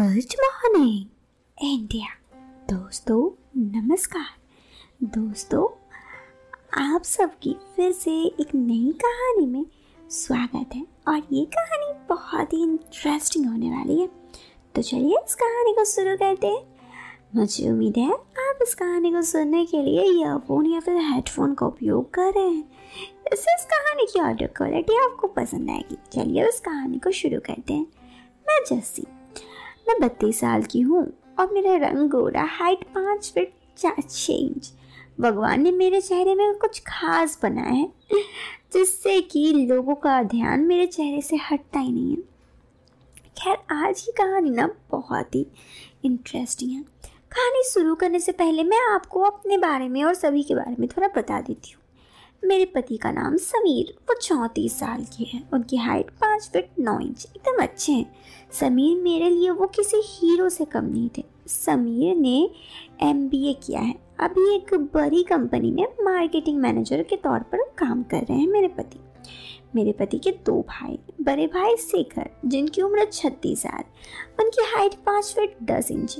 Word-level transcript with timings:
Good 0.00 0.34
morning 0.40 1.06
India 1.62 2.06
दोस्तों, 2.74 3.42
नमस्कार। 3.56 4.26
दोस्तों, 5.02 5.68
आप 6.92 7.02
सबकी 7.02 7.56
फिर 7.76 7.92
से 7.92 8.10
एक 8.10 8.54
नई 8.54 8.92
कहानी 9.04 9.46
में 9.46 9.66
स्वागत 10.10 10.70
है 10.74 10.86
और 11.08 11.22
ये 11.32 11.44
कहानी 11.44 12.06
बहुत 12.08 12.52
ही 12.52 12.62
इंटरेस्टिंग 12.62 13.46
होने 13.46 13.70
वाली 13.70 14.00
है। 14.00 14.06
तो 14.74 14.82
चलिए 14.82 15.16
इस 15.26 15.34
कहानी 15.34 15.72
को 15.72 15.84
शुरू 15.84 16.16
करते 16.16 16.46
हैं। 16.46 16.80
मुझे 17.34 17.70
उम्मीद 17.70 17.94
है 17.98 18.12
आप 18.14 18.58
इस 18.62 18.74
कहानी 18.74 19.12
को 19.12 19.22
सुनने 19.22 19.66
के 19.66 19.82
लिए 19.82 20.02
ईयरफोन 20.02 20.66
या 20.66 20.80
फिर 20.80 20.96
हेडफोन 20.96 21.54
का 21.54 21.66
उपयोग 21.66 22.14
कर 22.14 22.32
रहे 22.32 22.48
हैं। 22.48 22.64
इससे 23.32 23.54
इस 23.54 23.64
कहानी 23.64 24.06
की 24.12 24.20
ऑडियो 24.20 24.48
क्वालिटी 24.56 24.96
आपको 24.96 25.28
पसंद 25.28 25.70
आएगी। 25.70 25.96
चलिए 26.12 26.48
उस 26.48 26.60
कहानी 26.60 26.98
को 26.98 27.10
शुरू 27.10 27.40
करते 27.40 27.74
हैं। 27.74 27.86
मैं 28.48 28.64
जस्सी। 28.64 29.04
मैं 29.88 29.96
बत्तीस 30.00 30.40
साल 30.40 30.62
की 30.62 30.80
हूँ 30.80 31.06
और 31.40 31.52
मेरा 31.52 31.76
रंग 31.88 32.10
गोरा 32.10 32.42
हाइट 32.42 32.84
पाँच 32.84 33.30
फिट 33.34 33.52
चार 33.78 33.96
इंच 34.30 34.72
भगवान 35.20 35.62
ने 35.62 35.70
मेरे 35.70 36.00
चेहरे 36.00 36.34
में 36.34 36.54
कुछ 36.54 36.82
खास 36.86 37.38
बनाया 37.42 37.72
है, 37.72 37.92
जिससे 38.72 39.20
कि 39.20 39.52
लोगों 39.70 39.94
का 39.94 40.22
ध्यान 40.22 40.60
मेरे 40.60 40.86
चेहरे 40.86 41.20
से 41.20 41.36
हटता 41.36 41.80
ही 41.80 41.92
नहीं 41.92 42.10
है। 42.10 42.22
खैर, 43.38 43.56
आज 43.70 44.00
की 44.00 44.12
कहानी 44.12 44.50
ना 44.50 44.68
बहुत 44.90 45.34
ही 45.34 45.46
इंटरेस्टिंग 46.04 46.70
है। 46.70 46.82
कहानी 47.32 47.62
शुरू 47.70 47.94
करने 47.94 48.20
से 48.20 48.32
पहले 48.32 48.64
मैं 48.64 48.80
आपको 48.94 49.20
अपने 49.20 49.58
बारे 49.58 49.88
में 49.88 50.04
और 50.04 50.14
सभी 50.14 50.42
के 50.42 50.54
बारे 50.54 50.76
में 50.78 50.88
थोड़ा 50.88 51.08
बता 51.16 51.40
देती 51.40 51.72
हूँ। 51.72 51.82
मेरे 52.44 52.64
पति 52.64 52.96
का 52.96 53.10
नाम 53.10 53.36
समीर, 53.36 53.94
वो 54.08 54.14
चौंतीस 54.14 54.78
साल 54.78 55.04
के 55.04 55.24
हैं। 55.24 55.50
उनकी 55.50 55.76
हाइट 55.76 56.10
पाँच 56.10 56.50
फिट 56.52 56.70
नौ 56.78 56.98
इंच 56.98 57.26
एकदम 57.36 57.62
अच्छे 57.62 57.92
हैं। 57.92 58.16
समीर 58.52 58.96
मेरे 58.96 59.30
लिए 59.30 59.50
वो 59.50 59.66
किसी 59.66 60.02
हीरो 60.04 60.48
से 60.48 60.64
कम 60.64 60.84
नहीं 60.84 61.10
थे। 61.18 61.24
समीर 61.46 62.16
ने 62.16 62.50
एमबीए 63.02 63.52
किया 63.52 63.80
है। 63.80 63.94
अभी 64.20 64.56
एक 64.56 64.74
बड़ी 64.74 65.22
कंपनी 65.22 65.70
में 65.70 65.84
मार्केटिंग 65.84 66.58
मैनेजर 66.58 67.02
के 67.02 67.16
तौर 67.16 67.38
पर 67.38 67.58
काम 67.78 68.02
कर 68.02 68.16
रहे 68.16 68.38
हैं 68.38 68.48
मेरे 68.48 68.68
पति। 68.68 69.00
मेरे 69.74 69.92
पति 69.92 70.18
के 70.18 70.30
दो 70.30 70.62
भाई, 70.62 70.98
बड़े 71.22 71.46
भाई 71.46 71.76
शेखर, 71.76 72.30
जिनकी 72.46 72.82
उम्र 72.82 73.04
छत्तीस 73.04 73.62
साल। 73.62 73.84
उनकी 74.44 74.62
हाइट 74.76 74.94
पाँच 74.94 75.34
फिट 75.34 75.56
दस 75.62 75.90
इंच 75.90 76.18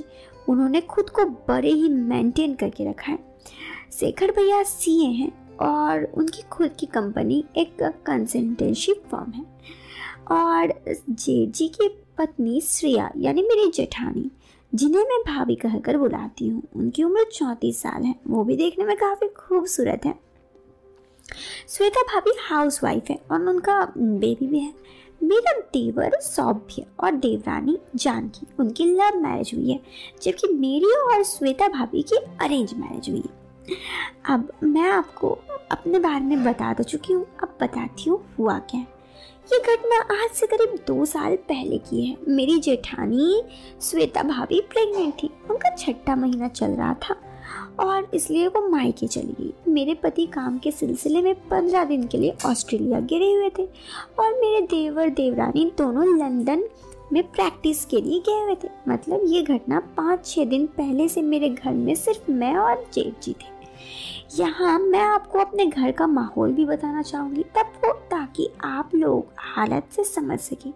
उन्होंने 0.49 0.81
खुद 0.81 1.09
को 1.09 1.25
बड़े 1.25 1.71
ही 1.71 1.89
मेंटेन 1.89 2.55
करके 2.55 2.89
रखा 2.89 3.11
है। 3.11 3.19
शेखर 3.99 4.31
भैया 4.31 4.63
सीए 4.63 5.07
हैं। 5.07 5.48
और 5.59 6.03
उनकी 6.03 6.41
खुद 6.41 6.71
की 6.79 6.85
कंपनी 6.85 7.45
एक 7.57 7.77
कंसल्टेंसी 7.83 8.93
फॉर्म 8.93 9.31
है। 9.31 9.45
और 10.31 10.83
जेठ 11.09 11.49
जी 11.49 11.67
की 11.67 11.89
पत्नी 12.17 12.61
श्रेया, 12.61 13.11
यानी 13.17 13.41
मेरी 13.41 13.71
जेठानी, 13.71 14.31
जिन्हें 14.75 15.03
मैं 15.03 15.35
भाभी 15.35 15.55
कहकर 15.55 15.97
बुलाती 15.97 16.47
हूँ, 16.47 16.63
उनकी 16.75 17.03
उम्र 17.03 17.23
चौंतीस 17.23 17.81
साल 17.81 18.03
है। 18.03 18.15
वो 18.27 18.43
भी 18.43 18.55
देखने 18.55 18.85
में 18.85 18.97
काफ़ी 18.97 19.27
खूबसूरत 19.27 20.01
है। 20.05 20.19
श्वेता 21.67 22.01
भाभी 22.01 22.31
हाउस 22.41 22.83
वाइफ 22.83 23.09
है 23.09 23.19
और 23.31 23.41
उनका 23.41 23.93
बेबी 23.97 24.47
भी 24.47 24.59
है। 24.59 24.73
मेरा 25.23 25.59
देवर, 25.59 26.19
सौभ्य 26.21 26.85
और 26.99 27.11
देवरानी 27.11 27.77
जानकी, 27.95 28.47
उनकी 28.59 28.85
लव 28.85 29.19
मैरिज 29.19 29.51
हुई 29.53 29.71
है, 29.71 29.79
जबकि 30.21 30.53
मेरी 30.53 30.85
और 30.85 31.23
श्वेता 31.23 31.67
भाभी 31.67 32.01
की 32.01 32.15
अरेंज 32.15 32.73
मैरिज 32.73 33.09
हुई 33.09 33.19
है। 33.19 33.38
अब 34.29 34.51
मैं 34.63 34.89
आपको 34.89 35.37
अपने 35.71 35.99
बारे 35.99 36.25
में 36.25 36.43
बता 36.43 36.73
तो 36.73 36.83
चुकी 36.83 37.13
हूँ, 37.13 37.25
अब 37.43 37.57
बताती 37.61 38.09
हूँ 38.09 38.23
हुआ 38.39 38.57
क्या 38.61 38.85
ये 39.49 39.59
घटना 39.59 39.97
आज 40.13 40.29
से 40.29 40.47
करीब 40.47 40.77
दो 40.87 41.05
साल 41.05 41.35
पहले 41.47 41.77
की 41.79 42.05
है। 42.05 42.15
मेरी 42.27 42.57
जेठानी 42.59 43.41
श्वेता 43.81 44.23
भाभी 44.23 44.59
प्रेग्नेंट 44.71 45.13
थी। 45.23 45.29
उनका 45.49 45.75
छठा 45.75 46.15
महीना 46.15 46.47
चल 46.47 46.71
रहा 46.71 46.93
था 47.03 47.15
और 47.79 48.09
इसलिए 48.13 48.47
वो 48.47 48.67
मायके 48.69 49.07
चली 49.07 49.35
गई। 49.39 49.71
मेरे 49.73 49.93
पति 49.93 50.25
काम 50.27 50.57
के 50.59 50.71
सिलसिले 50.71 51.21
में 51.21 51.33
पंद्रह 51.49 51.85
दिन 51.85 52.05
के 52.07 52.17
लिए 52.17 52.35
ऑस्ट्रेलिया 52.45 52.99
गिरे 53.01 53.31
हुए 53.33 53.49
थे 53.59 53.65
और 54.19 54.39
मेरे 54.41 54.61
देवर 54.67 55.09
देवरानी 55.11 55.71
दोनों 55.77 56.07
लंदन 56.17 56.63
में 57.13 57.23
प्रैक्टिस 57.25 57.85
के 57.85 58.01
लिए 58.01 58.19
गए 58.19 58.41
हुए 58.41 58.55
थे। 58.63 58.69
मतलब 58.87 59.21
ये 59.27 59.41
घटना 59.43 59.79
पाँच 59.97 60.25
छः 60.25 60.45
दिन 60.45 60.65
पहले 60.77 61.07
से 61.09 61.21
मेरे 61.23 61.49
घर 61.49 61.73
में 61.73 61.95
सिर्फ़ 61.95 62.31
मैं 62.31 62.55
और 62.57 62.89
जेठ 62.93 63.23
जी 63.23 63.31
थे। 63.33 63.57
यहाँ 64.35 64.77
मैं 64.79 64.99
आपको 64.99 65.39
अपने 65.39 65.65
घर 65.65 65.91
का 65.91 66.07
माहौल 66.07 66.51
भी 66.51 66.65
बताना 66.65 67.01
चाहूँगी। 67.01 67.43
तब 67.57 67.71
वो 67.83 67.91
ताकि 68.11 68.49
आप 68.63 68.95
लोग 68.95 69.33
हालत 69.39 69.89
से 69.91 70.03
समझ 70.03 70.39
सकें। 70.39 70.71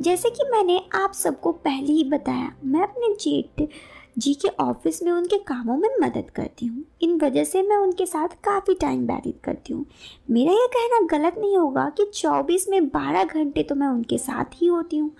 जैसे 0.00 0.30
कि 0.30 0.44
मैंने 0.50 0.80
आप 0.94 1.12
सबको 1.12 1.52
पहले 1.52 1.92
ही 1.92 2.04
बताया, 2.04 2.52
मैं 2.64 2.82
अपने 2.82 3.14
जेठ 3.14 3.68
जी 4.16 4.32
के 4.34 4.48
ऑफ़िस 4.60 5.02
में 5.02 5.10
उनके 5.12 5.36
कामों 5.38 5.76
में 5.76 5.88
मदद 6.00 6.30
करती 6.30 6.66
हूँ। 6.66 6.84
इन 7.02 7.18
वजह 7.20 7.44
से 7.44 7.62
मैं 7.62 7.76
उनके 7.76 8.06
साथ 8.06 8.34
काफ़ी 8.44 8.74
टाइम 8.74 9.06
व्यतीत 9.06 9.40
करती 9.44 9.72
हूँ। 9.72 9.84
मेरा 10.30 10.52
यह 10.52 10.66
कहना 10.74 11.00
गलत 11.10 11.38
नहीं 11.38 11.56
होगा 11.56 11.88
कि 11.90 12.04
24 12.14 12.68
में 12.68 12.88
12 12.90 13.24
घंटे 13.24 13.62
तो 13.62 13.74
मैं 13.74 13.86
उनके 13.86 14.18
साथ 14.18 14.54
ही 14.54 14.66
होती 14.66 14.96
हूँ। 14.96 15.10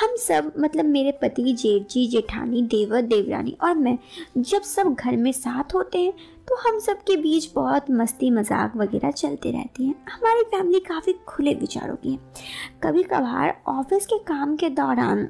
हम 0.00 0.16
सब 0.16 0.52
मतलब 0.58 0.84
मेरे 0.84 1.12
पति 1.12 1.52
जेठ 1.52 1.88
जी 1.88 2.06
जेठानी, 2.06 2.62
देवर, 2.62 3.02
देवरानी 3.02 3.56
और 3.62 3.74
मैं 3.74 3.98
जब 4.38 4.62
सब 4.62 4.94
घर 4.94 5.16
में 5.16 5.32
साथ 5.32 5.74
होते 5.74 5.98
हैं 5.98 6.12
तो 6.48 6.56
हम 6.58 6.78
सब 6.78 7.02
के 7.02 7.16
बीच 7.16 7.50
बहुत 7.54 7.90
मस्ती, 7.90 8.30
मज़ाक 8.30 8.76
वगैरह 8.76 9.10
चलते 9.10 9.50
रहती 9.50 9.86
हैं। 9.86 9.94
हमारी 10.08 10.42
फैमिली 10.46 10.80
काफ़ी 10.80 11.12
खुले 11.28 11.54
विचारों 11.54 11.96
की 11.96 12.12
है। 12.12 12.18
कभी 12.82 13.02
कभार 13.02 13.54
ऑफ़िस 13.68 14.06
के 14.06 14.18
काम 14.24 14.56
के 14.56 14.70
दौरान 14.70 15.28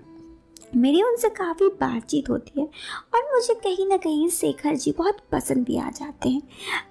मेरी 0.75 1.03
उनसे 1.03 1.29
काफ़ी 1.31 1.69
बातचीत 1.81 2.29
होती 2.31 2.61
है 2.61 2.67
और 3.15 3.23
मुझे 3.33 3.55
कहीं 3.55 3.87
ना 3.87 3.97
कहीं 3.97 4.29
शेखर 4.31 4.75
जी 4.75 4.93
बहुत 4.99 5.17
पसंद 5.33 5.65
भी 5.67 5.77
आ 5.79 5.89
जाते 5.91 6.29
हैं। 6.29 6.43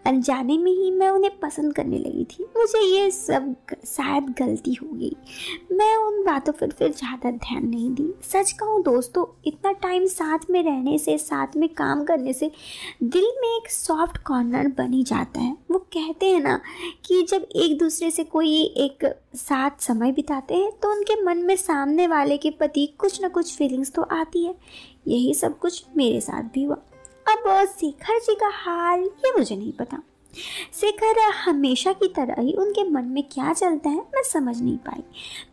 अनजाने 0.08 0.58
में 0.58 0.72
ही 0.72 0.90
मैं 0.92 1.10
उन्हें 1.10 1.38
पसंद 1.40 1.74
करने 1.76 1.98
लगी 1.98 2.24
थी। 2.24 2.44
मुझे 2.58 2.80
ये 2.80 3.10
सब 3.12 3.56
शायद 3.88 4.30
गलती 4.40 4.74
हो 4.74 4.88
गई। 4.94 5.16
मैं 5.72 5.96
उन 5.98 6.24
बातों 6.24 6.54
पर 6.54 6.72
फिर 6.72 6.92
ज़्यादा 6.92 7.32
ध्यान 7.32 7.68
नहीं 7.68 7.90
दी। 7.94 8.14
सच 8.24 8.52
कहूँ 8.52 8.82
दोस्तों, 8.84 9.26
इतना 9.46 9.72
टाइम 9.72 10.06
साथ 10.08 10.50
में 10.50 10.62
रहने 10.64 10.98
से, 10.98 11.18
साथ 11.18 11.58
में 11.58 11.68
काम 11.74 12.04
करने 12.06 12.34
से 12.34 12.52
दिल 13.04 13.32
में 13.42 13.50
एक 13.50 13.70
सॉफ्ट 13.72 14.18
कॉर्नर 14.24 14.68
बनी 14.78 15.04
जाता 15.04 15.42
है। 15.42 15.56
वो 15.72 15.80
कहते 15.94 16.26
हैं 16.26 16.42
ना 16.42 16.60
कि 17.06 17.22
जब 17.24 17.48
एक 17.56 17.78
दूसरे 17.80 18.12
से 18.12 18.24
कोई 18.26 18.62
एक 18.78 19.06
साथ 19.36 19.82
समय 19.82 20.12
बिताते 20.12 20.56
हैं 20.56 20.72
तो 20.80 20.92
उनके 20.92 21.22
मन 21.24 21.38
में 21.38 21.56
सामने 21.56 22.08
वाले 22.08 22.38
के 22.38 22.50
प्रति 22.52 22.86
कुछ 23.00 23.22
ना 23.22 23.28
कुछ 23.30 23.52
फीलिंग्स 23.72 23.92
तो 23.92 24.02
आती 24.12 24.44
है। 24.46 24.56
यही 25.08 25.34
सब 25.34 25.58
कुछ 25.60 25.84
मेरे 25.98 26.20
साथ 26.22 26.44
भी 26.54 26.64
हुआ। 26.64 26.76
अब 27.28 27.66
शेखर 27.70 28.20
जी 28.20 28.36
का 28.36 28.50
हाल 28.54 29.00
ये 29.00 29.32
मुझे 29.32 29.56
नहीं 29.56 29.72
पता। 29.72 30.02
शेखर 30.74 31.20
हमेशा 31.36 31.94
की 31.94 32.08
तरह 32.08 32.42
ही 32.42 32.54
उनके 32.54 32.84
मन 32.84 33.06
में 33.06 33.24
क्या 33.24 33.54
चलता 33.54 33.90
है, 33.90 33.98
मैं 33.98 34.24
समझ 34.24 34.62
नहीं 34.62 34.78
पाई। 34.78 35.04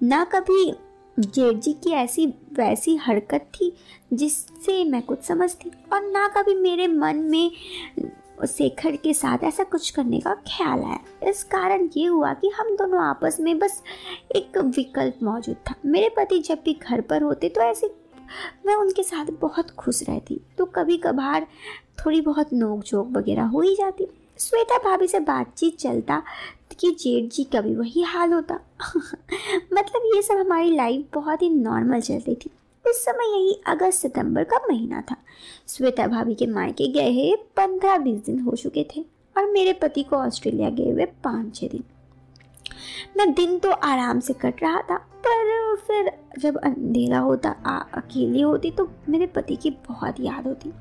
ना 0.02 0.24
कभी 0.24 0.72
जेठ 1.16 1.56
जी 1.56 1.72
की 1.74 1.90
ऐसी 1.92 2.26
वैसी 2.52 2.96
हरकत 2.96 3.48
थी, 3.54 3.72
जिससे 4.12 4.84
मैं 4.84 5.02
कुछ 5.02 5.22
समझती, 5.22 5.70
और 5.92 6.02
ना 6.02 6.26
कभी 6.28 6.54
मेरे 6.54 6.86
मन 6.88 7.16
में 7.30 7.50
शेखर 8.48 8.96
के 8.96 9.14
साथ 9.14 9.44
ऐसा 9.44 9.64
कुछ 9.64 9.90
करने 9.90 10.20
का 10.20 10.34
ख्याल 10.46 10.82
आया। 10.82 11.28
इस 11.30 11.42
कारण 11.44 11.88
ये 11.96 12.06
हुआ 12.06 12.32
कि 12.34 12.48
हम 12.48 12.74
दोनों 12.76 13.02
आपस 13.02 13.36
में 13.40 13.58
बस 13.58 13.82
एक 14.36 14.58
विकल्प 14.58 15.22
मौजूद 15.22 15.56
था। 15.68 15.74
मेरे 15.86 16.08
पति 16.08 16.38
जब 16.38 16.58
भी 16.64 16.78
घर 16.82 17.00
पर 17.00 17.22
होते 17.22 17.48
तो 17.48 17.60
ऐसे 17.60 17.88
मैं 18.66 18.74
उनके 18.74 19.02
साथ 19.02 19.24
बहुत 19.40 19.70
खुश 19.70 20.02
रहती। 20.02 20.40
तो 20.58 20.64
कभी 20.64 20.96
कभार 20.96 21.46
थोड़ी 22.06 22.20
बहुत 22.20 22.52
नोक 22.52 22.84
झोंक 22.84 23.16
वगैरह 23.16 23.42
हो 23.42 23.60
ही 23.60 23.74
जाती। 23.74 24.08
श्वेता 24.38 24.78
भाभी 24.78 25.06
से 25.06 25.20
बातचीत 25.20 25.78
चलता 25.78 26.22
कि 26.80 26.90
जेठ 26.90 27.32
जी, 27.32 27.44
कभी 27.44 27.74
वही 27.74 28.02
हाल 28.02 28.32
होता। 28.32 28.54
मतलब 29.72 30.02
ये 30.16 30.22
सब 30.22 30.34
हमारी 30.34 30.76
लाइफ 30.76 31.06
बहुत 31.14 31.42
ही 31.42 31.50
नॉर्मल 31.50 32.00
चल 32.00 32.14
रही 32.14 32.34
थी। 32.34 32.50
उस 32.86 33.04
समय 33.04 33.38
यही 33.38 33.62
अगस्त, 33.66 34.02
सितंबर 34.02 34.44
का 34.44 34.56
महीना 34.56 35.00
था। 35.00 35.16
श्वेता 35.68 36.06
भाभी 36.06 36.34
के 36.34 36.46
मायके 36.46 36.86
गए 36.88 37.10
हुए 37.10 37.36
पंद्रह 37.36 37.98
बीस 37.98 38.24
दिन 38.24 38.40
हो 38.40 38.56
चुके 38.56 38.86
थे 38.96 39.04
और 39.36 39.50
मेरे 39.50 39.72
पति 39.72 40.02
को 40.02 40.16
ऑस्ट्रेलिया 40.16 40.70
गए 40.70 40.90
हुए 40.90 41.04
पाँच 41.04 41.56
छः 41.56 41.68
दिन। 41.68 41.84
मैं 43.16 43.32
दिन 43.32 43.58
तो 43.58 43.70
आराम 43.70 44.20
से 44.20 44.32
कट 44.32 44.62
रहा 44.62 44.80
था। 44.80 45.17
फिर 45.78 46.10
जब 46.38 46.56
अंधेरा 46.56 47.18
होता 47.18 47.50
आ, 47.50 47.78
अकेली 47.94 48.40
होती 48.40 48.70
तो 48.70 48.88
मेरे 49.08 49.26
पति 49.26 49.56
की 49.56 49.70
बहुत 49.88 50.20
याद 50.20 50.46
होती। 50.46 50.72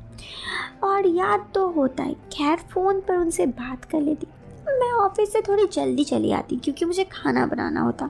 और 0.83 1.07
याद 1.07 1.47
तो 1.55 1.67
होता 1.69 2.03
है। 2.03 2.13
खैर 2.33 2.57
फ़ोन 2.71 2.99
पर 2.99 3.17
उनसे 3.17 3.45
बात 3.45 3.85
कर 3.85 4.01
लेती। 4.01 4.27
मैं 4.69 4.91
ऑफ़िस 4.93 5.31
से 5.33 5.41
थोड़ी 5.41 5.65
जल्दी 5.65 6.03
चली 6.03 6.31
आती 6.31 6.55
क्योंकि 6.55 6.85
मुझे 6.85 7.03
खाना 7.03 7.45
बनाना 7.45 7.81
होता। 7.81 8.09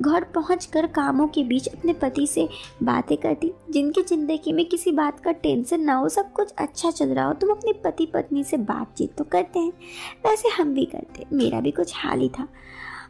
घर 0.00 0.24
पहुँच 0.34 0.64
कर 0.66 0.86
कामों 0.88 1.26
के 1.28 1.42
बीच 1.44 1.68
अपने 1.68 1.92
पति 1.92 2.26
से 2.26 2.48
बातें 2.82 3.16
करती। 3.16 3.52
जिनकी 3.70 4.02
ज़िंदगी 4.02 4.52
में 4.52 4.64
किसी 4.64 4.92
बात 4.92 5.20
का 5.20 5.32
टेंशन 5.32 5.80
ना 5.80 5.94
हो 5.94 6.08
सब 6.08 6.32
कुछ 6.32 6.52
अच्छा 6.58 6.90
चल 6.90 7.08
रहा 7.08 7.26
हो 7.26 7.32
तो 7.32 7.46
वो 7.46 7.54
अपने 7.54 7.72
पति 7.84 8.06
पत्नी 8.06 8.44
से 8.44 8.56
बातचीत 8.56 9.14
तो 9.18 9.24
करते 9.24 9.58
हैं। 9.58 9.72
वैसे 10.26 10.48
हम 10.48 10.74
भी 10.74 10.84
करते 10.86 11.26
मेरा 11.32 11.60
भी 11.60 11.70
कुछ 11.70 11.92
हाल 11.96 12.20
ही 12.20 12.28
था। 12.28 12.48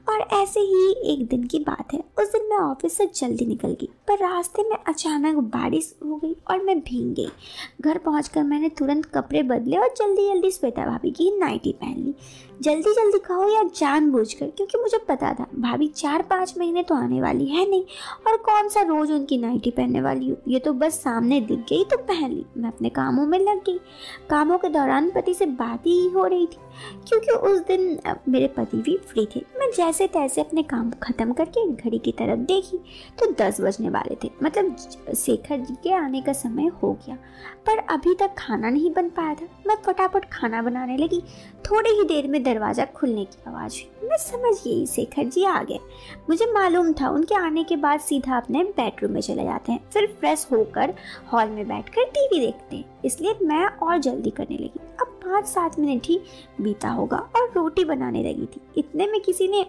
और 0.08 0.20
ऐसे 0.34 0.60
ही 0.60 0.90
एक 1.12 1.26
दिन 1.28 1.42
की 1.44 1.58
बात 1.60 1.92
है। 1.94 1.98
उस 2.18 2.28
दिन 2.28 2.48
मैं 2.48 2.58
ऑफ़िस 2.60 2.96
से 2.96 3.06
जल्दी 3.14 3.46
निकल 3.46 3.76
गई, 3.80 3.88
पर 4.08 4.18
रास्ते 4.18 4.62
में 4.62 4.76
अचानक 4.78 5.36
बारिश 5.54 5.94
हो 6.04 6.16
गई 6.16 6.34
और 6.50 6.62
मैं 6.64 6.78
भीग 6.80 7.14
गई। 7.14 7.28
घर 7.80 7.98
पहुंचकर 7.98 8.42
मैंने 8.42 8.68
तुरंत 8.78 9.06
कपड़े 9.06 9.42
बदले 9.44 9.76
और 9.76 9.94
जल्दी 9.98 10.28
जल्दी 10.28 10.50
श्वेता 10.50 10.86
भाभी 10.86 11.10
की 11.10 11.30
नाइटी 11.38 11.72
पहन 11.72 11.96
ली। 11.96 12.14
जल्दी 12.62 12.92
जल्दी 12.94 13.18
कहो 13.18 13.48
या 13.48 13.62
जानबूझकर, 13.76 14.46
क्योंकि 14.46 14.78
मुझे 14.78 14.98
पता 15.08 15.32
था, 15.34 15.46
भाभी 15.56 15.86
चार 15.88 16.22
पाँच 16.22 16.54
महीने 16.58 16.82
तो 16.82 16.94
आने 16.94 17.20
वाली 17.20 17.46
है 17.46 17.68
नहीं, 17.70 17.82
और 18.26 18.36
कौन 18.38 18.68
सा 18.68 18.82
रोज 18.82 19.10
उनकी 19.12 19.38
नाइटी 19.38 19.70
पहनने 19.70 20.00
वाली 20.00 20.28
हूँ? 20.28 20.36
ये 20.48 20.58
तो 20.58 20.72
बस 20.72 20.94
सामने 20.94 21.40
दिख 21.40 21.58
गई 21.60 21.84
तो 21.84 21.96
पहन 21.98 22.30
ली। 22.30 22.44
मैं 22.56 22.68
अपने 22.68 22.88
कामों 22.90 23.26
में 23.26 23.38
लग 23.38 23.62
गई। 23.66 23.78
कामों 24.30 24.58
के 24.58 24.68
दौरान 24.68 25.10
पति 25.10 25.34
से 25.34 25.46
बात 25.46 25.86
ही 25.86 26.08
हो 26.08 26.26
रही 26.26 26.46
थी, 26.46 26.58
क्योंकि 27.08 27.32
उस 27.42 27.58
दिन 27.66 27.98
मेरे 28.28 28.48
पति 28.48 28.76
भी 28.78 28.96
फ्री 29.06 29.26
थे। 29.26 29.44
मैं 29.58 29.70
जैसे 29.72 29.97
तैसे 30.06 30.40
अपने 30.40 30.62
काम 30.62 30.90
खत्म 31.02 31.32
करके 31.32 31.66
घड़ी 31.68 31.98
की 31.98 32.12
तरफ़ 32.12 32.38
देखी 32.40 32.78
तो 33.18 33.30
दस 33.34 33.60
बजने 33.60 33.90
वाले 33.90 34.16
थे। 34.24 34.30
मतलब 34.42 34.76
शेखर 35.16 35.58
जी 35.58 35.74
के 35.74 35.92
आने 35.94 36.20
का 36.20 36.32
समय 36.32 36.66
हो 36.82 36.92
गया, 36.96 37.16
पर 37.66 37.78
अभी 37.88 38.14
तक 38.14 38.34
खाना 38.38 38.70
नहीं 38.70 38.92
बन 38.92 39.08
पाया 39.08 39.34
था। 39.34 39.48
मैं 39.66 39.76
फटाफट 39.76 40.24
खाना 40.32 40.62
बनाने 40.62 40.96
लगी। 40.96 41.20
थोड़ी 41.64 41.90
ही 41.90 42.04
देर 42.04 42.26
में 42.26 42.42
दरवाज़ा 42.42 42.84
खुलने 42.94 43.24
की 43.24 43.38
आवाज़ 43.48 43.74
हुई। 43.74 44.08
मैं 44.08 44.16
समझ 44.18 44.54
गई, 44.56 44.84
शेखर 44.86 45.24
जी 45.24 45.44
आ 45.44 45.62
गए। 45.62 45.78
मुझे 46.30 46.46
मालूम 46.52 46.92
था, 46.92 47.08
उनके 47.08 47.34
आने 47.34 47.64
के 47.64 47.76
बाद 47.76 48.00
सीधा 48.00 48.36
अपने 48.36 48.64
बेडरूम 48.66 49.12
में 49.12 49.20
चले 49.20 49.44
जाते 49.44 49.72
हैं। 49.72 49.80
फिर 49.92 50.06
फ्रेश 50.20 50.46
होकर 50.52 50.94
हॉल 51.32 51.48
में 51.48 51.66
बैठकर 51.68 52.04
टीवी 52.06 52.40
देखते 52.40 52.76
हैं। 52.76 52.84
इसलिए 53.04 53.34
मैं 53.42 53.64
और 53.66 53.98
जल्दी 53.98 54.30
करने 54.30 54.56
लगी। 54.56 54.80
अब 55.00 55.20
पाँच 55.24 55.46
सात 55.46 55.78
मिनट 55.78 56.06
ही 56.06 56.20
बीता 56.60 56.88
होगा 56.90 57.16
और 57.36 57.50
रोटी 57.56 57.84
बनाने 57.84 58.22
लगी 58.22 58.46
थी। 58.46 58.60
इतने 58.76 59.06
में 59.06 59.20
किसी 59.20 59.48
ने 59.48 59.66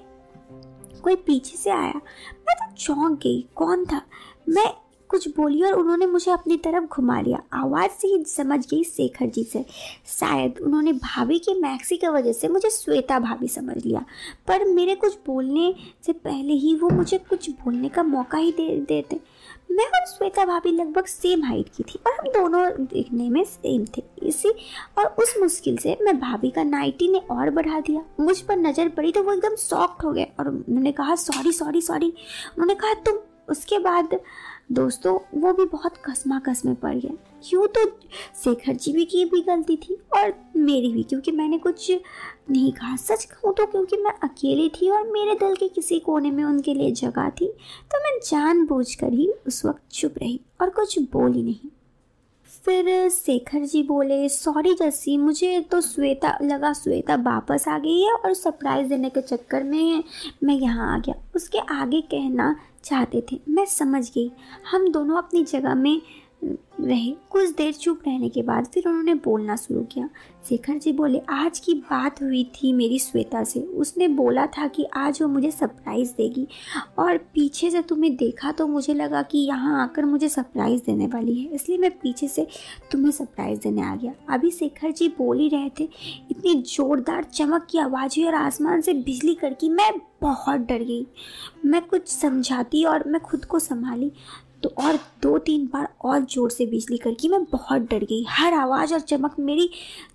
कोई 1.00 1.16
पीछे 1.16 1.58
से 1.58 1.70
आया। 1.70 2.02
मैं 2.50 2.56
तो 2.56 2.74
चौंक 2.74 3.20
गई। 3.20 3.46
कौन 3.56 3.86
था? 3.86 4.02
मैं 4.50 4.74
कुछ 5.10 5.36
बोली 5.36 5.64
और 5.64 5.74
उन्होंने 5.74 6.06
मुझे 6.06 6.32
अपनी 6.32 6.58
तरफ़ 6.58 6.84
घुमा 6.84 7.22
लिया। 7.22 7.44
आवाज़ 7.54 7.92
से 7.92 8.08
ही 8.08 8.24
समझ 8.24 8.68
गई 8.68 8.84
शेखर 8.84 9.26
जी 9.26 9.44
से। 9.44 9.66
शायद 10.08 10.60
उन्होंने 10.62 10.94
भाभी 10.94 11.40
के 11.40 11.62
मैक्सी 11.62 11.98
की 11.98 12.08
वजह 12.08 12.34
से 12.34 12.48
मुझे 12.48 12.70
श्वेता 12.70 13.20
भाभी 13.20 13.48
समझ 13.48 13.86
लिया। 13.86 14.06
पर 14.48 14.66
मेरे 14.66 14.96
कुछ 14.96 15.18
बोलने 15.26 15.76
से 16.06 16.14
पहले 16.14 16.54
ही 16.54 16.76
वो 16.76 16.90
मुझे 16.90 17.18
कुछ 17.18 17.50
बोलने 17.50 17.90
का 17.90 18.04
मौका 18.04 18.38
ही 18.38 18.52
दे 18.52 18.80
देते। 18.80 19.20
मैं 19.70 19.86
और 19.86 20.06
श्वेता 20.08 20.46
भाभी 20.46 20.72
लगभग 20.72 21.06
सेम 21.06 21.44
हाइट 21.44 21.70
की 21.76 21.84
थी 21.84 22.00
और 22.08 22.14
हम 22.14 22.28
दोनों 22.34 22.86
दिखने 22.86 23.30
में 23.30 23.44
सेम 23.44 23.86
थे 23.98 24.04
इसी 24.28 24.50
और 24.98 25.06
उस 25.20 25.36
मुश्किल 25.40 25.78
से 25.78 25.98
मैं 26.02 26.18
भाभी 26.20 26.50
का 26.52 26.64
नाइटी 26.64 27.08
ने 27.08 27.20
और 27.32 27.50
बढ़ा 27.50 27.80
दिया। 27.80 28.04
मुझ 28.20 28.40
पर 28.40 28.58
नज़र 28.58 28.90
पड़ी 28.90 29.12
तो 29.12 29.24
वो 29.24 29.34
एकदम 29.34 29.56
सॉफ्ट 29.56 30.04
हो 30.04 30.12
गए 30.12 30.28
और 30.40 30.48
उन्होंने 30.48 30.92
कहा 30.92 31.16
सॉरी 31.16 31.52
सॉरी 31.52 31.82
सॉरी 31.82 32.08
उन्होंने 32.08 32.76
कहा, 32.76 32.94
तुम 32.96 33.20
उसके 33.50 33.80
बाद 33.80 34.20
दोस्तों, 34.70 35.14
वो 35.34 35.52
भी 35.54 35.66
बहुत 35.66 35.94
कसमा 36.06 36.38
कस 36.40 36.62
में 36.66 36.76
पड़ 36.76 36.94
गए। 36.96 37.14
क्यों 37.44 37.68
तो 37.68 37.86
शेखर 38.44 38.76
जी 38.76 38.92
भी 38.94 39.06
की 39.06 39.24
भी 39.26 39.42
गलती 39.42 39.76
थी 39.78 39.98
और 40.16 40.34
मेरी 40.58 40.92
भी, 40.94 41.04
क्योंकि 41.04 41.32
मैंने 41.32 41.58
कुछ 41.58 41.90
नहीं 41.92 42.72
कहा। 42.74 42.96
सच 42.98 43.24
कहूँ 43.26 43.54
तो 43.54 43.66
क्योंकि 43.66 43.98
मैं 43.98 44.14
अकेली 44.24 44.70
थी 44.72 44.90
और 44.90 45.08
मेरे 45.12 45.36
दिल 45.36 45.56
के 45.56 45.68
किसी 45.70 46.00
कोने 46.00 46.32
में 46.32 46.44
उनके 46.44 46.74
लिए 46.74 46.92
जगह 46.94 47.30
थी 47.32 47.48
तो 47.92 48.04
मैं 48.04 48.20
जानबूझकर 48.26 49.14
ही 49.14 49.30
उस 49.48 49.66
वक्त 49.66 49.82
चुप 49.92 50.18
रही 50.18 50.40
और 50.62 50.70
कुछ 50.70 51.00
बोली 51.12 51.44
नहीं। 51.44 51.70
फिर 52.66 53.10
शेखर 53.10 53.66
जी 53.66 53.84
बोले 53.84 54.30
सॉरी 54.30 54.74
जस्सी, 54.74 55.18
मुझे 55.18 55.60
तो 55.62 55.82
श्वेता, 55.82 56.38
लगा 56.42 56.74
श्वेता 56.74 57.16
वापस 57.16 57.68
आ 57.68 57.78
गई 57.78 58.02
है 58.02 58.14
और 58.14 58.34
सरप्राइज़ 58.34 58.90
देने 58.90 59.10
के 59.10 59.22
चक्कर 59.22 59.64
में 59.64 60.04
मैं 60.44 60.56
यहाँ 60.56 60.96
आ 60.96 61.00
गया। 61.00 61.16
उसके 61.36 61.60
आगे 61.60 62.02
कहना 62.02 62.56
चाहते 62.84 63.24
थे। 63.32 63.40
मैं 63.50 63.66
समझ 63.66 64.10
गई। 64.10 64.32
हम 64.72 64.92
दोनों 64.92 65.18
अपनी 65.18 65.44
जगह 65.44 65.76
में 65.76 66.02
रहे 66.44 67.12
कुछ 67.30 67.50
देर 67.50 67.74
चुप 67.74 68.02
रहने 68.08 68.30
के 68.30 68.42
बाद 68.42 68.66
फिर 68.66 68.88
उन्होंने 68.88 69.14
बोलना 69.16 69.56
शुरू 69.56 69.82
किया। 69.82 70.10
शेखर 70.50 70.78
जी 70.78 70.92
बोले, 70.92 71.20
आज 71.30 71.60
की 71.60 71.74
बात 71.74 72.22
हुई 72.22 72.44
थी 72.44 72.72
मेरी 72.74 73.00
श्वेता 73.00 73.44
से। 73.44 73.60
उसने 73.60 74.08
बोला 74.08 74.46
था 74.48 74.68
कि 74.68 74.86
आज 74.96 75.22
वो 75.22 75.28
मुझे 75.28 75.52
सरप्राइज़ 75.52 76.12
देगी। 76.12 76.48
और 77.00 77.18
पीछे 77.18 77.72
से 77.72 77.82
तुम्हें 77.82 78.16
देखा 78.16 78.52
तो 78.52 78.68
मुझे 78.68 78.94
लगा 78.94 79.22
कि 79.22 79.38
यहाँ 79.38 79.84
आकर 79.84 80.06
मुझे 80.06 80.30
सरप्राइज़ 80.30 80.82
देने 80.86 81.08
वाली 81.08 81.40
है। 81.40 81.54
इसलिए 81.54 81.78
मैं 81.78 81.92
पीछे 81.92 82.28
से 82.28 82.48
तुम्हें 82.92 83.12
सरप्राइज़ 83.12 83.60
देने 83.60 83.82
आ 83.82 83.96
गया। 83.96 84.14
अभी 84.30 84.52
शेखर 84.52 84.92
जी 84.92 85.08
बोल 85.08 85.40
ही 85.40 85.50
रहे 85.50 85.70
थे, 85.70 85.90
इतनी 86.32 86.56
ज़ोरदार 86.64 87.24
चमक 87.24 87.68
की 87.70 87.78
आवाज़ 87.78 88.16
हुई 88.18 88.28
और 88.28 88.36
आसमान 88.36 88.82
से 88.82 88.94
बिजली 88.94 89.36
कड़की। 89.36 89.70
मैं 89.70 89.92
बहुत 90.22 90.60
डर 90.60 90.84
गई। 90.84 91.08
मैं 91.66 91.82
कुछ 91.82 92.08
समझाती 92.08 92.84
और 92.84 93.08
मैं 93.08 93.22
खुद 93.22 93.46
को 93.46 93.60
संभाली। 93.60 94.12
तो 94.64 94.70
और 94.78 94.96
दो 95.22 95.38
तीन 95.38 95.66
बार 95.66 95.88
और 96.02 96.26
ज़ोर 96.26 96.50
से 96.50 96.66
बिजली 96.66 96.98
करके 96.98 97.28
मैं 97.28 97.44
बहुत 97.44 97.82
डर 97.82 98.04
गई। 98.04 98.26
हर 98.30 98.54
आवाज़ 98.54 98.94
और 98.94 99.00
चमक 99.00 99.36
मेरी 99.40 99.70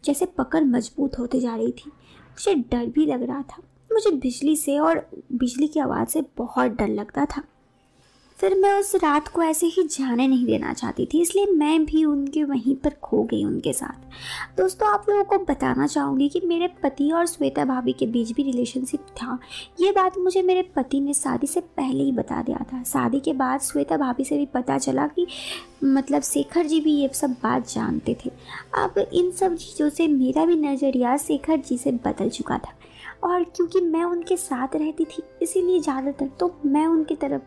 जैसे 0.04 0.26
पकड़ 0.26 0.64
मज़बूत 0.64 1.18
होते 1.18 1.40
जा 1.40 1.56
रही 1.56 1.72
थी। 1.72 1.90
मुझे 1.90 2.54
डर 2.54 2.86
भी 2.86 3.06
लग 3.06 3.22
रहा 3.22 3.42
था। 3.42 3.62
मुझे 3.92 4.10
बिजली 4.10 4.56
से 4.56 4.78
और 4.78 5.06
बिजली 5.32 5.66
की 5.66 5.80
आवाज़ 5.80 6.08
से 6.08 6.22
बहुत 6.36 6.70
डर 6.70 6.88
लगता 6.88 7.24
था। 7.24 7.42
फिर 8.38 8.54
मैं 8.54 8.72
उस 8.72 8.94
रात 8.94 9.28
को 9.28 9.42
ऐसे 9.42 9.66
ही 9.66 9.82
जाने 9.82 10.26
नहीं 10.26 10.46
देना 10.46 10.72
चाहती 10.72 11.06
थी, 11.06 11.20
इसलिए 11.20 11.46
मैं 11.46 11.84
भी 11.84 12.04
उनके 12.04 12.42
वहीं 12.44 12.74
पर 12.76 12.94
खो 13.02 13.22
गई 13.22 13.44
उनके 13.44 13.72
साथ। 13.72 14.56
दोस्तों, 14.56 14.88
आप 14.88 15.06
लोगों 15.08 15.24
को 15.24 15.38
बताना 15.44 15.86
चाहूँगी 15.86 16.28
कि 16.28 16.40
मेरे 16.40 16.68
पति 16.82 17.10
और 17.10 17.26
श्वेता 17.26 17.64
भाभी 17.64 17.92
के 17.92 18.06
बीच 18.06 18.32
भी 18.32 18.42
रिलेशनशिप 18.42 19.06
था। 19.16 19.38
ये 19.80 19.92
बात 19.92 20.18
मुझे 20.18 20.42
मेरे 20.42 20.62
पति 20.76 21.00
ने 21.00 21.14
शादी 21.14 21.46
से 21.46 21.60
पहले 21.60 22.04
ही 22.04 22.12
बता 22.12 22.42
दिया 22.42 22.64
था। 22.72 22.82
शादी 22.82 23.20
के 23.20 23.32
बाद 23.32 23.60
श्वेता 23.60 23.96
भाभी 23.96 24.24
से 24.24 24.38
भी 24.38 24.46
पता 24.46 24.78
चला 24.78 25.06
कि 25.06 25.26
मतलब 25.84 26.22
शेखर 26.22 26.66
जी 26.66 26.80
भी 26.80 26.92
ये 26.92 27.10
सब 27.14 27.36
बात 27.42 27.68
जानते 27.68 28.16
थे। 28.24 28.30
अब 28.78 28.98
इन 28.98 29.30
सब 29.30 29.56
चीज़ों 29.56 29.88
से 29.90 30.08
मेरा 30.08 30.44
भी 30.44 30.56
नज़रिया 30.56 31.16
शेखर 31.16 31.56
जी 31.58 31.78
से 31.78 31.92
बदल 32.04 32.28
चुका 32.28 32.58
था। 32.58 32.72
और 33.24 33.42
क्योंकि 33.46 33.80
मैं 33.80 34.02
उनके 34.04 34.36
साथ 34.36 34.74
रहती 34.76 35.04
थी, 35.04 35.22
इसीलिए 35.42 35.80
ज़्यादातर 35.80 36.26
तो 36.40 36.50
मैं 36.64 36.86
उनकी 36.86 37.14
तरफ़ 37.16 37.42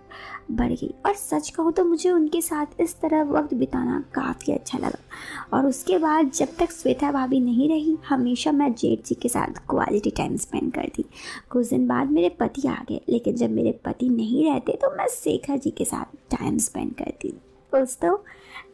बढ़ 0.51 0.71
गई। 0.71 0.93
और 1.05 1.13
सच 1.15 1.49
कहूँ 1.49 1.71
तो 1.71 1.83
मुझे 1.85 2.09
उनके 2.09 2.41
साथ 2.41 2.81
इस 2.81 2.99
तरह 3.01 3.23
वक्त 3.23 3.53
बिताना 3.53 3.99
काफ़ी 4.15 4.53
अच्छा 4.53 4.77
लगा। 4.77 5.57
और 5.57 5.65
उसके 5.65 5.97
बाद 5.97 6.31
जब 6.31 6.55
तक 6.59 6.71
श्वेता 6.71 7.11
भाभी 7.11 7.39
नहीं 7.39 7.69
रही, 7.69 7.97
हमेशा 8.07 8.51
मैं 8.51 8.73
जेठ 8.73 9.05
जी 9.05 9.15
के 9.15 9.29
साथ 9.29 9.59
क्वालिटी 9.69 10.11
टाइम 10.11 10.37
स्पेंड 10.37 10.71
करती। 10.73 11.05
कुछ 11.49 11.67
दिन 11.67 11.87
बाद 11.87 12.11
मेरे 12.11 12.29
पति 12.39 12.67
आ 12.67 12.77
गए, 12.89 13.01
लेकिन 13.09 13.35
जब 13.35 13.51
मेरे 13.51 13.79
पति 13.85 14.09
नहीं 14.09 14.45
रहते 14.45 14.77
तो 14.81 14.95
मैं 14.97 15.07
शेखर 15.11 15.57
जी 15.57 15.71
के 15.71 15.85
साथ 15.85 16.17
टाइम 16.31 16.57
स्पेंड 16.59 16.93
करती। 16.95 17.33
दोस्तों, 17.73 18.15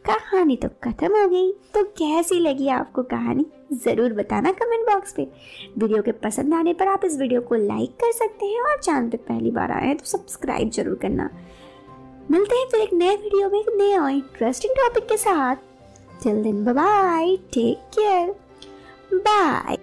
कहानी 0.06 0.56
तो 0.56 0.68
खत्म 0.84 1.08
हो 1.12 1.28
गई। 1.28 1.50
तो 1.74 1.82
कैसी 1.98 2.38
लगी 2.40 2.68
आपको 2.68 3.02
कहानी? 3.02 3.44
ज़रूर 3.74 4.12
बताना 4.12 4.50
कमेंट 4.52 4.86
बॉक्स 4.86 5.12
पे। 5.12 5.22
वीडियो 5.78 6.02
के 6.02 6.12
पसंद 6.20 6.54
आने 6.54 6.74
पर 6.74 6.88
आप 6.88 7.04
इस 7.04 7.16
वीडियो 7.18 7.40
को 7.40 7.54
लाइक 7.54 7.96
कर 8.00 8.12
सकते 8.12 8.46
हैं 8.46 8.60
और 8.62 8.76
चैनल 8.78 9.08
पे 9.10 9.16
पहली 9.18 9.50
बार 9.50 9.72
आए 9.72 9.86
हैं 9.86 9.96
तो 9.96 10.04
सब्सक्राइब 10.06 10.70
ज़रूर 10.70 10.94
करना। 11.02 11.28
मिलते 12.30 12.56
हैं 12.56 12.68
फिर 12.70 12.80
एक 12.80 12.92
नए 12.92 13.16
वीडियो 13.16 13.48
में 13.50 13.58
एक 13.60 13.72
नए 13.76 13.96
और 13.96 14.10
इंटरेस्टिंग 14.10 14.74
टॉपिक 14.76 15.08
के 15.08 15.16
साथ। 15.16 15.56
Till 16.22 16.42
then 16.42 16.64
bye 16.64 17.36
take 17.54 17.90
care 17.98 18.34
bye 19.14 19.76